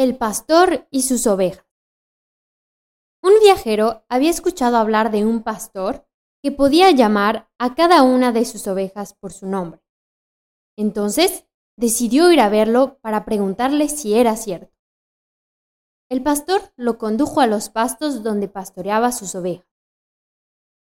El 0.00 0.16
pastor 0.16 0.86
y 0.92 1.02
sus 1.02 1.26
ovejas. 1.26 1.66
Un 3.20 3.32
viajero 3.42 4.04
había 4.08 4.30
escuchado 4.30 4.76
hablar 4.76 5.10
de 5.10 5.26
un 5.26 5.42
pastor 5.42 6.06
que 6.40 6.52
podía 6.52 6.92
llamar 6.92 7.50
a 7.58 7.74
cada 7.74 8.04
una 8.04 8.30
de 8.30 8.44
sus 8.44 8.68
ovejas 8.68 9.14
por 9.14 9.32
su 9.32 9.48
nombre. 9.48 9.80
Entonces 10.76 11.48
decidió 11.76 12.30
ir 12.30 12.40
a 12.40 12.48
verlo 12.48 13.00
para 13.00 13.24
preguntarle 13.24 13.88
si 13.88 14.14
era 14.14 14.36
cierto. 14.36 14.72
El 16.08 16.22
pastor 16.22 16.72
lo 16.76 16.96
condujo 16.96 17.40
a 17.40 17.48
los 17.48 17.68
pastos 17.68 18.22
donde 18.22 18.46
pastoreaba 18.46 19.10
sus 19.10 19.34
ovejas. 19.34 19.66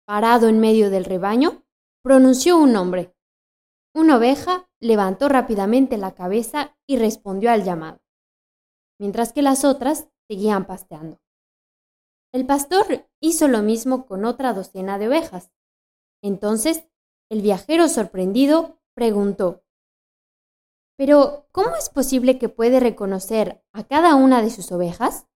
Parado 0.06 0.48
en 0.48 0.62
medio 0.62 0.90
del 0.90 1.04
rebaño, 1.04 1.66
pronunció 2.04 2.56
un 2.56 2.72
nombre. 2.72 3.14
Una 3.94 4.16
oveja 4.16 4.70
levantó 4.80 5.28
rápidamente 5.28 5.98
la 5.98 6.16
cabeza 6.16 6.78
y 6.88 6.96
respondió 6.96 7.52
al 7.52 7.66
llamado 7.66 8.03
mientras 9.04 9.34
que 9.34 9.42
las 9.42 9.66
otras 9.66 10.08
seguían 10.30 10.66
pasteando. 10.66 11.20
El 12.32 12.46
pastor 12.46 13.06
hizo 13.20 13.50
lo 13.50 13.62
mismo 13.62 14.06
con 14.06 14.24
otra 14.24 14.54
docena 14.54 14.98
de 14.98 15.10
ovejas. 15.10 15.52
Entonces, 16.24 16.88
el 17.30 17.42
viajero 17.42 17.90
sorprendido 17.90 18.80
preguntó, 18.94 19.66
Pero, 20.96 21.50
¿cómo 21.52 21.76
es 21.76 21.90
posible 21.90 22.40
que 22.40 22.48
puede 22.48 22.80
reconocer 22.80 23.62
a 23.74 23.84
cada 23.84 24.16
una 24.16 24.42
de 24.42 24.50
sus 24.50 24.72
ovejas? 24.72 25.28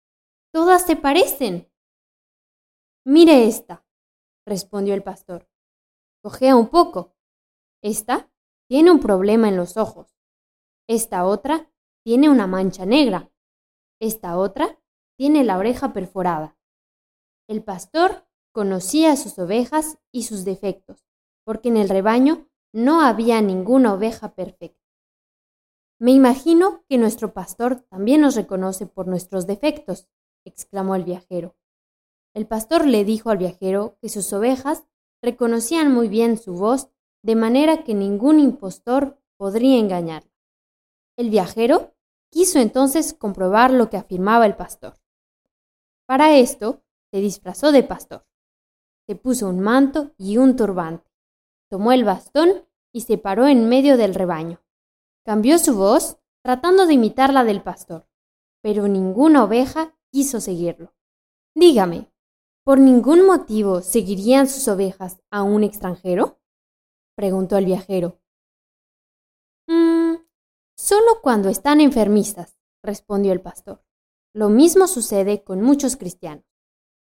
Todas 0.54 0.86
se 0.86 0.96
parecen. 0.96 1.70
Mire 3.04 3.48
esta, 3.50 3.86
respondió 4.46 4.94
el 4.94 5.04
pastor. 5.04 5.50
Cojea 6.24 6.56
un 6.56 6.70
poco. 6.70 7.18
Esta 7.84 8.32
tiene 8.70 8.92
un 8.92 9.02
problema 9.02 9.50
en 9.50 9.58
los 9.58 9.76
ojos. 9.76 10.16
Esta 10.88 11.26
otra 11.26 11.70
tiene 12.06 12.30
una 12.30 12.48
mancha 12.48 12.86
negra. 12.86 13.30
Esta 14.00 14.38
otra 14.38 14.80
tiene 15.18 15.44
la 15.44 15.58
oreja 15.58 15.94
perforada. 15.94 16.58
El 17.48 17.64
pastor 17.64 18.28
conocía 18.52 19.16
sus 19.16 19.38
ovejas 19.40 19.98
y 20.12 20.24
sus 20.24 20.46
defectos, 20.46 21.06
porque 21.44 21.70
en 21.70 21.78
el 21.78 21.90
rebaño 21.90 22.48
no 22.74 23.02
había 23.02 23.42
ninguna 23.42 23.94
oveja 23.94 24.36
perfecta. 24.36 24.86
Me 26.00 26.12
imagino 26.12 26.84
que 26.88 26.98
nuestro 26.98 27.34
pastor 27.34 27.82
también 27.90 28.22
nos 28.22 28.36
reconoce 28.36 28.86
por 28.86 29.08
nuestros 29.08 29.48
defectos, 29.48 30.08
exclamó 30.46 30.96
el 30.96 31.04
viajero. 31.04 31.56
El 32.36 32.46
pastor 32.46 32.86
le 32.86 33.04
dijo 33.04 33.32
al 33.32 33.40
viajero 33.40 33.98
que 34.00 34.10
sus 34.10 34.32
ovejas 34.32 34.84
reconocían 35.24 35.92
muy 35.92 36.08
bien 36.08 36.38
su 36.38 36.54
voz, 36.54 36.90
de 37.24 37.36
manera 37.36 37.84
que 37.84 37.96
ningún 37.96 38.40
impostor 38.40 39.20
podría 39.38 39.80
engañarla. 39.80 40.32
El 41.18 41.32
viajero 41.32 41.96
Quiso 42.30 42.60
entonces 42.60 43.14
comprobar 43.14 43.72
lo 43.72 43.90
que 43.90 43.98
afirmaba 43.98 44.46
el 44.46 44.56
pastor. 44.56 44.96
Para 46.06 46.38
esto, 46.38 46.84
se 47.12 47.20
disfrazó 47.20 47.72
de 47.72 47.84
pastor. 47.84 48.26
Se 49.08 49.16
puso 49.16 49.48
un 49.48 49.60
manto 49.60 50.12
y 50.18 50.38
un 50.38 50.56
turbante. 50.56 51.10
Tomó 51.70 51.92
el 51.92 52.04
bastón 52.04 52.66
y 52.94 53.02
se 53.02 53.18
paró 53.18 53.48
en 53.48 53.70
medio 53.70 53.98
del 53.98 54.14
rebaño. 54.14 54.62
Cambió 55.26 55.60
su 55.60 55.76
voz 55.76 56.18
tratando 56.44 56.86
de 56.86 56.94
imitar 56.94 57.34
la 57.34 57.44
del 57.44 57.62
pastor, 57.62 58.08
pero 58.62 58.88
ninguna 58.88 59.44
oveja 59.44 59.98
quiso 60.12 60.40
seguirlo. 60.40 60.94
Dígame, 61.56 62.12
¿por 62.64 62.80
ningún 62.80 63.26
motivo 63.26 63.82
seguirían 63.82 64.48
sus 64.48 64.68
ovejas 64.68 65.20
a 65.30 65.44
un 65.44 65.64
extranjero? 65.64 66.40
preguntó 67.16 67.58
el 67.58 67.66
viajero. 67.66 68.20
Solo 70.88 71.20
cuando 71.22 71.50
están 71.50 71.82
enfermizas, 71.82 72.58
respondió 72.82 73.34
el 73.34 73.42
pastor. 73.42 73.84
Lo 74.34 74.48
mismo 74.48 74.88
sucede 74.88 75.44
con 75.44 75.62
muchos 75.62 75.98
cristianos. 75.98 76.46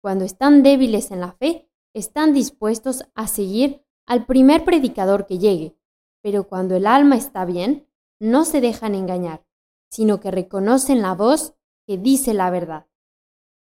Cuando 0.00 0.24
están 0.24 0.62
débiles 0.62 1.10
en 1.10 1.18
la 1.18 1.32
fe, 1.32 1.68
están 1.92 2.34
dispuestos 2.34 3.02
a 3.16 3.26
seguir 3.26 3.84
al 4.06 4.26
primer 4.26 4.64
predicador 4.64 5.26
que 5.26 5.38
llegue, 5.38 5.76
pero 6.22 6.46
cuando 6.46 6.76
el 6.76 6.86
alma 6.86 7.16
está 7.16 7.44
bien, 7.44 7.88
no 8.20 8.44
se 8.44 8.60
dejan 8.60 8.94
engañar, 8.94 9.44
sino 9.90 10.20
que 10.20 10.30
reconocen 10.30 11.02
la 11.02 11.16
voz 11.16 11.56
que 11.84 11.98
dice 11.98 12.32
la 12.32 12.50
verdad. 12.50 12.86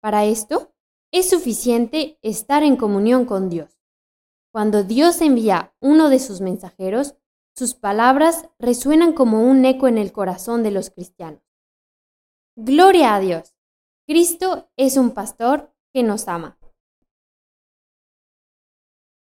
Para 0.00 0.24
esto, 0.24 0.72
es 1.10 1.28
suficiente 1.28 2.20
estar 2.22 2.62
en 2.62 2.76
comunión 2.76 3.24
con 3.24 3.48
Dios. 3.48 3.80
Cuando 4.52 4.84
Dios 4.84 5.20
envía 5.20 5.74
uno 5.80 6.10
de 6.10 6.20
sus 6.20 6.40
mensajeros, 6.40 7.16
sus 7.56 7.74
palabras 7.74 8.50
resuenan 8.58 9.14
como 9.14 9.42
un 9.42 9.64
eco 9.64 9.88
en 9.88 9.96
el 9.96 10.12
corazón 10.12 10.62
de 10.62 10.70
los 10.70 10.90
cristianos. 10.90 11.40
Gloria 12.54 13.14
a 13.14 13.20
Dios. 13.20 13.54
Cristo 14.06 14.70
es 14.76 14.98
un 14.98 15.12
pastor 15.12 15.72
que 15.92 16.02
nos 16.02 16.28
ama. 16.28 16.58